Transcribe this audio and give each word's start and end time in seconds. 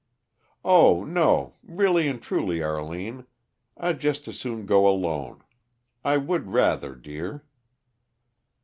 "Oh, 0.65 1.03
no. 1.05 1.57
Really 1.61 2.07
and 2.07 2.19
truly, 2.19 2.63
Arline, 2.63 3.27
I'd 3.77 3.99
just 4.01 4.27
as 4.27 4.39
soon 4.39 4.65
go 4.65 4.87
alone. 4.87 5.43
I 6.03 6.17
would 6.17 6.47
rather, 6.47 6.95
dear." 6.95 7.45